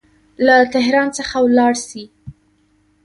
له 0.45 0.55
تهران 0.73 1.07
څخه 1.17 1.35
ولاړ 1.45 1.73
سي. 1.87 2.03